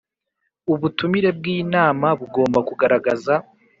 [0.73, 3.33] Ubutumire bw inama bugomba kugaragaza